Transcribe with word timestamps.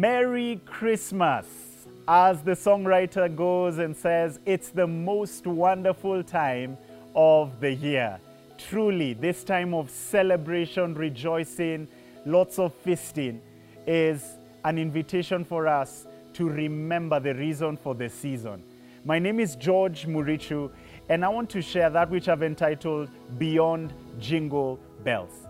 Merry 0.00 0.60
Christmas. 0.64 1.48
As 2.06 2.40
the 2.42 2.52
songwriter 2.52 3.34
goes 3.34 3.78
and 3.78 3.96
says, 3.96 4.38
it's 4.46 4.68
the 4.68 4.86
most 4.86 5.44
wonderful 5.44 6.22
time 6.22 6.78
of 7.16 7.58
the 7.58 7.72
year. 7.72 8.20
Truly, 8.58 9.14
this 9.14 9.42
time 9.42 9.74
of 9.74 9.90
celebration, 9.90 10.94
rejoicing, 10.94 11.88
lots 12.24 12.60
of 12.60 12.74
feasting 12.74 13.42
is 13.88 14.36
an 14.64 14.78
invitation 14.78 15.44
for 15.44 15.66
us 15.66 16.06
to 16.34 16.48
remember 16.48 17.18
the 17.18 17.34
reason 17.34 17.76
for 17.76 17.96
the 17.96 18.08
season. 18.08 18.62
My 19.04 19.18
name 19.18 19.40
is 19.40 19.56
George 19.56 20.06
Murichu, 20.06 20.70
and 21.08 21.24
I 21.24 21.28
want 21.28 21.50
to 21.50 21.60
share 21.60 21.90
that 21.90 22.08
which 22.08 22.28
I've 22.28 22.44
entitled 22.44 23.10
Beyond 23.36 23.92
Jingle 24.20 24.78
Bells. 25.02 25.47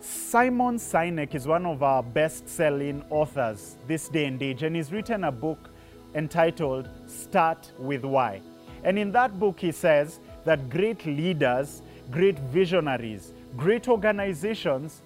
Simon 0.00 0.76
Sinek 0.76 1.34
is 1.34 1.46
one 1.48 1.66
of 1.66 1.82
our 1.82 2.04
best 2.04 2.48
selling 2.48 3.02
authors 3.10 3.76
this 3.88 4.08
day 4.08 4.26
and 4.26 4.40
age, 4.40 4.62
and 4.62 4.76
he's 4.76 4.92
written 4.92 5.24
a 5.24 5.32
book 5.32 5.70
entitled 6.14 6.88
Start 7.06 7.72
with 7.78 8.04
Why. 8.04 8.40
And 8.84 8.96
in 8.96 9.10
that 9.12 9.40
book, 9.40 9.58
he 9.58 9.72
says 9.72 10.20
that 10.44 10.70
great 10.70 11.04
leaders, 11.04 11.82
great 12.10 12.38
visionaries, 12.38 13.32
great 13.56 13.88
organizations 13.88 15.02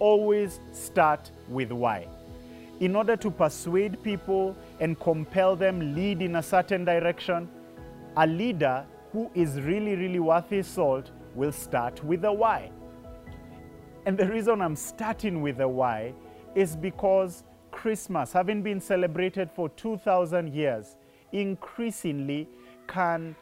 always 0.00 0.58
start 0.72 1.30
with 1.48 1.70
why. 1.70 2.08
In 2.80 2.96
order 2.96 3.14
to 3.16 3.30
persuade 3.30 4.02
people 4.02 4.56
and 4.80 4.98
compel 4.98 5.54
them 5.54 5.94
lead 5.94 6.20
in 6.20 6.36
a 6.36 6.42
certain 6.42 6.84
direction, 6.84 7.48
a 8.16 8.26
leader 8.26 8.84
who 9.12 9.30
is 9.34 9.60
really, 9.60 9.94
really 9.94 10.18
worth 10.18 10.50
his 10.50 10.66
salt 10.66 11.12
will 11.36 11.52
start 11.52 12.02
with 12.04 12.24
a 12.24 12.32
why. 12.32 12.72
And 14.04 14.18
the 14.18 14.26
reason 14.26 14.60
I'm 14.60 14.76
starting 14.76 15.42
with 15.42 15.58
the 15.58 15.68
why 15.68 16.12
is 16.54 16.74
because 16.76 17.44
Christmas, 17.70 18.32
having 18.32 18.62
been 18.62 18.80
celebrated 18.80 19.50
for 19.50 19.68
2,000 19.70 20.52
years, 20.52 20.96
increasingly 21.32 22.48
can, 22.86 23.36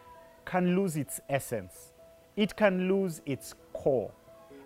can 0.45 0.77
lose 0.77 0.97
its 0.97 1.21
essence. 1.29 1.93
It 2.37 2.57
can 2.57 2.89
lose 2.89 3.23
its 3.27 3.55
core. 3.73 4.11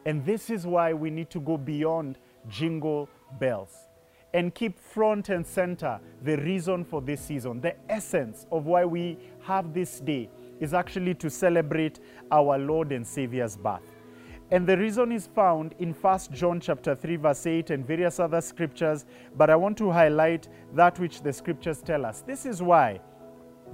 And 0.04 0.24
this 0.26 0.50
is 0.50 0.66
why 0.66 0.92
we 0.92 1.10
need 1.10 1.30
to 1.30 1.40
go 1.40 1.56
beyond 1.56 2.18
jingle 2.48 3.08
bells 3.38 3.88
and 4.34 4.52
keep 4.52 4.78
front 4.78 5.28
and 5.28 5.46
center 5.46 5.98
the 6.22 6.36
reason 6.38 6.84
for 6.84 7.00
this 7.00 7.20
season. 7.20 7.60
The 7.60 7.74
essence 7.88 8.46
of 8.50 8.66
why 8.66 8.84
we 8.84 9.16
have 9.42 9.72
this 9.72 10.00
day 10.00 10.28
is 10.60 10.74
actually 10.74 11.14
to 11.14 11.30
celebrate 11.30 12.00
our 12.30 12.58
Lord 12.58 12.90
and 12.92 13.06
Savior's 13.06 13.56
birth. 13.56 13.80
And 14.50 14.66
the 14.66 14.76
reason 14.76 15.10
is 15.10 15.26
found 15.26 15.74
in 15.78 15.92
1 15.92 16.20
John 16.32 16.60
chapter 16.60 16.94
3 16.94 17.16
verse 17.16 17.46
8 17.46 17.70
and 17.70 17.86
various 17.86 18.20
other 18.20 18.40
scriptures, 18.40 19.06
but 19.36 19.50
I 19.50 19.56
want 19.56 19.78
to 19.78 19.90
highlight 19.90 20.48
that 20.74 20.98
which 20.98 21.22
the 21.22 21.32
scriptures 21.32 21.80
tell 21.80 22.04
us. 22.04 22.20
This 22.20 22.44
is 22.44 22.62
why 22.62 23.00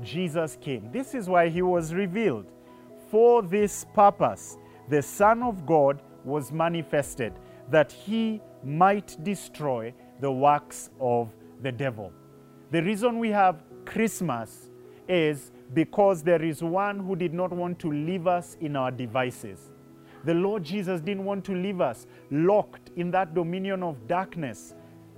Jesus 0.02 0.56
came. 0.60 0.90
This 0.92 1.14
is 1.14 1.28
why 1.28 1.48
he 1.48 1.62
was 1.62 1.92
revealed. 1.92 2.46
For 3.10 3.42
this 3.42 3.84
purpose, 3.92 4.56
the 4.88 5.02
Son 5.02 5.42
of 5.42 5.66
God 5.66 6.00
was 6.24 6.52
manifested 6.52 7.32
that 7.70 7.90
he 7.90 8.40
might 8.62 9.22
destroy 9.24 9.92
the 10.20 10.30
works 10.30 10.90
of 11.00 11.32
the 11.62 11.72
devil. 11.72 12.12
The 12.70 12.82
reason 12.82 13.18
we 13.18 13.30
have 13.30 13.62
Christmas 13.84 14.70
is 15.08 15.50
because 15.74 16.22
there 16.22 16.42
is 16.42 16.62
one 16.62 17.00
who 17.00 17.16
did 17.16 17.34
not 17.34 17.52
want 17.52 17.78
to 17.80 17.90
leave 17.90 18.26
us 18.26 18.56
in 18.60 18.76
our 18.76 18.90
devices. 18.90 19.70
The 20.24 20.34
Lord 20.34 20.62
Jesus 20.62 21.00
didn't 21.00 21.24
want 21.24 21.44
to 21.46 21.54
leave 21.54 21.80
us 21.80 22.06
locked 22.30 22.90
in 22.96 23.10
that 23.12 23.34
dominion 23.34 23.82
of 23.82 24.06
darkness, 24.06 24.74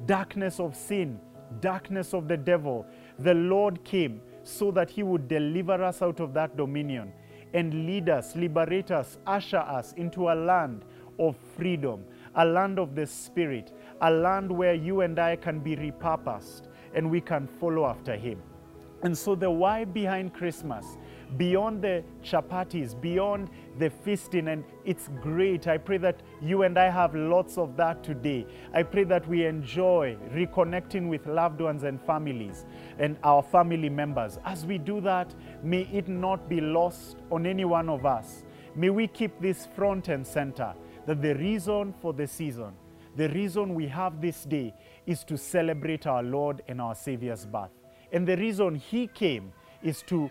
darkness 0.07 0.61
of 0.61 0.77
sin, 0.77 1.19
darkness 1.61 2.15
of 2.15 2.29
the 2.29 2.37
devil. 2.37 2.87
The 3.19 3.35
Lord 3.35 3.83
came 3.85 4.21
so 4.45 4.71
that 4.73 4.91
He 4.91 5.03
would 5.03 5.29
deliver 5.29 5.83
us 5.83 6.03
out 6.03 6.21
of 6.21 6.35
that 6.35 6.57
dominion 6.57 7.13
and 7.55 7.87
lead 7.87 8.09
us, 8.09 8.35
liberate 8.37 8.91
us, 8.91 9.19
usher 9.27 9.59
us 9.59 9.93
into 9.95 10.29
a 10.31 10.35
land 10.35 10.85
of 11.19 11.37
freedom, 11.57 12.05
a 12.37 12.45
land 12.45 12.79
of 12.79 12.95
the 12.95 13.07
Spirit, 13.07 13.73
a 14.01 14.11
land 14.11 14.51
where 14.51 14.75
you 14.75 15.03
and 15.03 15.19
I 15.19 15.37
can 15.37 15.61
be 15.61 15.77
repurposed 15.77 16.63
and 16.95 17.11
we 17.11 17.21
can 17.21 17.47
follow 17.47 17.87
after 17.87 18.17
Him. 18.17 18.41
And 19.03 19.17
so, 19.17 19.35
the 19.35 19.51
why 19.51 19.85
behind 19.85 20.33
Christmas 20.33 20.97
beyond 21.37 21.83
the 21.83 22.05
chapatis, 22.23 23.01
beyond 23.01 23.51
the 23.79 23.91
feasting, 23.91 24.49
and 24.49 24.65
it's 24.85 25.09
great. 25.21 25.67
I 25.67 25.79
pray 25.79 25.99
that 25.99 26.21
you 26.41 26.63
and 26.63 26.79
I 26.79 26.91
have 26.91 27.15
lots 27.15 27.59
of 27.59 27.77
that 27.77 28.03
today. 28.03 28.47
I 28.75 28.83
pray 28.83 29.05
that 29.05 29.27
we 29.29 29.47
enjoy 29.47 30.17
reconnecting 30.35 31.09
with 31.09 31.27
loved 31.27 31.61
ones 31.61 31.85
and 31.85 32.01
families 32.03 32.67
and 32.99 33.17
our 33.23 33.43
family 33.43 33.89
members. 33.89 34.39
As 34.45 34.67
we 34.67 34.79
do 34.79 35.01
that, 35.03 35.35
may 35.63 35.83
it 35.93 36.09
not 36.09 36.49
be 36.49 36.61
lost 36.61 37.19
on 37.31 37.47
any 37.47 37.65
one 37.65 37.89
of 37.89 38.05
us. 38.05 38.45
May 38.75 38.91
we 38.91 39.07
keep 39.07 39.39
this 39.41 39.69
front 39.75 40.09
and 40.09 40.27
center 40.27 40.75
that 41.07 41.21
the 41.21 41.35
reason 41.35 41.95
for 42.01 42.13
the 42.13 42.27
season, 42.27 42.73
the 43.17 43.29
reason 43.29 43.75
we 43.75 43.87
have 43.89 44.21
this 44.21 44.45
day 44.45 44.75
is 45.07 45.25
to 45.25 45.37
celebrate 45.37 46.07
our 46.07 46.23
Lord 46.23 46.63
and 46.69 46.81
our 46.81 46.95
Savior's 46.95 47.45
birth. 47.45 47.71
And 48.13 48.27
the 48.27 48.37
reason 48.37 48.75
He 48.75 49.07
came 49.07 49.53
is 49.83 50.03
to 50.03 50.31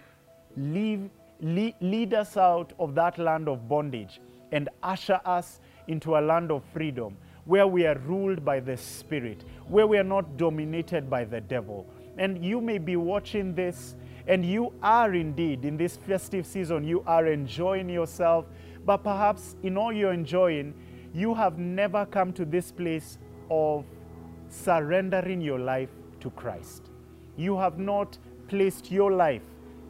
leave, 0.56 1.10
lead, 1.40 1.76
lead 1.82 2.14
us 2.14 2.38
out 2.38 2.74
of 2.80 2.96
that 2.96 3.18
land 3.18 3.48
of 3.48 3.68
bondage 3.68 4.20
and 4.52 4.70
usher 4.84 5.20
us 5.26 5.60
into 5.88 6.18
a 6.18 6.22
land 6.22 6.52
of 6.52 6.64
freedom 6.74 7.18
where 7.46 7.68
we 7.68 7.86
are 7.86 7.98
ruled 8.00 8.46
by 8.46 8.60
the 8.60 8.78
Spirit, 8.78 9.44
where 9.68 9.88
we 9.88 9.98
are 9.98 10.04
not 10.04 10.38
dominated 10.38 11.10
by 11.10 11.24
the 11.24 11.42
devil. 11.42 11.88
And 12.18 12.44
you 12.44 12.62
may 12.62 12.78
be 12.78 12.96
watching 12.96 13.56
this, 13.56 13.96
and 14.28 14.46
you 14.46 14.74
are 14.84 15.14
indeed 15.14 15.66
in 15.66 15.78
this 15.78 15.98
festive 15.98 16.46
season, 16.46 16.84
you 16.84 17.04
are 17.08 17.26
enjoying 17.28 17.90
yourself, 17.90 18.46
but 18.86 18.98
perhaps 18.98 19.56
in 19.64 19.78
all 19.78 19.92
you're 19.92 20.14
enjoying, 20.14 20.74
you 21.14 21.34
have 21.34 21.58
never 21.58 22.06
come 22.06 22.32
to 22.34 22.46
this 22.46 22.72
place 22.72 23.18
of 23.50 23.86
surrendering 24.50 25.42
your 25.42 25.60
life 25.60 25.90
to 26.20 26.30
Christ. 26.32 26.90
You 27.38 27.58
have 27.58 27.80
not 27.80 28.18
placed 28.48 28.92
your 28.92 29.12
life 29.12 29.42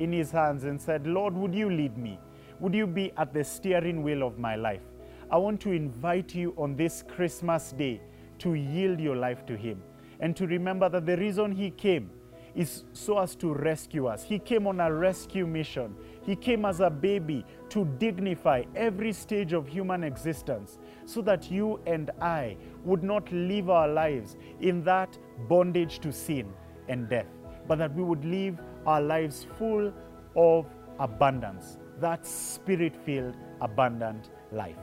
in 0.01 0.11
his 0.11 0.31
hands 0.31 0.63
and 0.63 0.81
said, 0.81 1.05
Lord, 1.05 1.35
would 1.35 1.53
you 1.53 1.69
lead 1.69 1.97
me? 1.97 2.19
Would 2.59 2.73
you 2.73 2.87
be 2.87 3.11
at 3.17 3.33
the 3.33 3.43
steering 3.43 4.03
wheel 4.03 4.23
of 4.23 4.39
my 4.39 4.55
life? 4.55 4.81
I 5.29 5.37
want 5.37 5.61
to 5.61 5.71
invite 5.71 6.35
you 6.35 6.53
on 6.57 6.75
this 6.75 7.03
Christmas 7.07 7.71
day 7.71 8.01
to 8.39 8.53
yield 8.55 8.99
your 8.99 9.15
life 9.15 9.45
to 9.45 9.55
him 9.55 9.81
and 10.19 10.35
to 10.35 10.47
remember 10.47 10.89
that 10.89 11.05
the 11.05 11.17
reason 11.17 11.51
he 11.51 11.69
came 11.71 12.09
is 12.55 12.83
so 12.93 13.17
as 13.19 13.35
to 13.35 13.53
rescue 13.53 14.07
us. 14.07 14.23
He 14.23 14.37
came 14.39 14.67
on 14.67 14.79
a 14.79 14.91
rescue 14.91 15.47
mission. 15.47 15.95
He 16.23 16.35
came 16.35 16.65
as 16.65 16.79
a 16.79 16.89
baby 16.89 17.45
to 17.69 17.85
dignify 17.97 18.63
every 18.75 19.13
stage 19.13 19.53
of 19.53 19.67
human 19.67 20.03
existence 20.03 20.77
so 21.05 21.21
that 21.21 21.49
you 21.49 21.79
and 21.85 22.11
I 22.19 22.57
would 22.83 23.03
not 23.03 23.31
live 23.31 23.69
our 23.69 23.87
lives 23.87 24.35
in 24.59 24.83
that 24.83 25.17
bondage 25.47 25.99
to 25.99 26.11
sin 26.11 26.51
and 26.89 27.07
death, 27.07 27.27
but 27.67 27.77
that 27.77 27.95
we 27.95 28.03
would 28.03 28.25
live 28.25 28.59
our 28.85 29.01
lives 29.01 29.45
full 29.57 29.93
of 30.35 30.65
abundance, 30.99 31.77
that 31.99 32.25
spirit 32.25 32.95
filled, 33.05 33.35
abundant 33.59 34.29
life. 34.51 34.77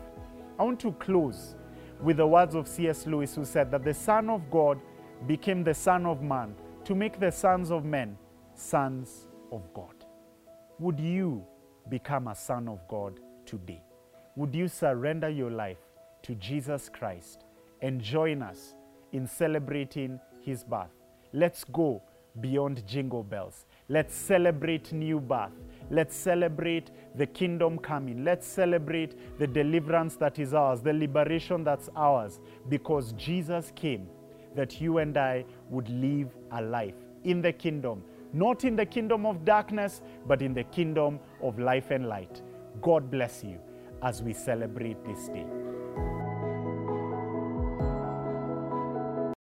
I 0.59 0.65
want 0.65 0.81
to 0.81 0.93
close 0.93 1.55
with 2.03 2.19
the 2.19 2.27
words 2.27 2.55
of 2.55 2.69
C.S. 2.69 3.07
Lewis, 3.07 3.35
who 3.35 3.45
said 3.45 3.71
that 3.71 3.85
the 3.85 3.95
Son 3.95 4.31
of 4.31 4.51
God 4.51 4.81
became 5.27 5.65
the 5.65 5.75
Son 5.75 6.07
of 6.07 6.23
Man 6.23 6.55
to 6.85 6.95
make 6.95 7.21
the 7.21 7.31
sons 7.31 7.71
of 7.71 7.85
men 7.85 8.17
sons 8.55 9.27
of 9.53 9.63
God. 9.75 10.05
Would 10.79 10.99
you 10.99 11.45
become 11.89 12.29
a 12.29 12.35
son 12.35 12.69
of 12.69 12.87
God 12.89 13.21
today? 13.45 13.83
Would 14.37 14.55
you 14.55 14.69
surrender 14.69 15.29
your 15.29 15.51
life 15.51 15.79
to 16.23 16.35
Jesus 16.37 16.89
Christ 16.89 17.45
and 17.83 18.01
join 18.01 18.43
us 18.43 18.75
in 19.13 19.27
celebrating 19.27 20.21
his 20.41 20.65
birth? 20.65 20.91
Let's 21.33 21.65
go 21.65 22.03
beyond 22.41 22.87
jingle 22.87 23.23
bells. 23.23 23.67
Let's 23.89 24.15
celebrate 24.15 24.93
new 24.93 25.21
birth. 25.21 25.53
Let's 25.91 26.15
celebrate 26.15 26.91
the 27.15 27.27
kingdom 27.27 27.79
coming. 27.79 28.25
Let's 28.25 28.47
celebrate 28.47 29.39
the 29.39 29.47
deliverance 29.47 30.17
that 30.17 30.39
is 30.39 30.53
ours, 30.53 30.83
the 30.83 30.93
liberation 30.93 31.65
that's 31.65 31.89
ours, 31.97 32.41
because 32.69 33.13
Jesus 33.13 33.73
came 33.75 34.09
that 34.55 34.81
you 34.81 34.99
and 34.99 35.17
I 35.17 35.45
would 35.71 35.89
live 35.89 36.29
a 36.53 36.63
life 36.63 36.95
in 37.25 37.41
the 37.41 37.53
kingdom, 37.53 38.03
not 38.33 38.65
in 38.65 38.77
the 38.77 38.87
kingdom 38.87 39.25
of 39.27 39.45
darkness, 39.45 40.03
but 40.27 40.43
in 40.43 40.53
the 40.53 40.65
kingdom 40.65 41.19
of 41.43 41.59
life 41.59 41.91
and 41.91 42.09
light. 42.09 42.43
God 42.83 43.11
bless 43.11 43.43
you 43.43 43.59
as 44.03 44.23
we 44.23 44.33
celebrate 44.33 45.03
this 45.05 45.29
day. 45.29 45.47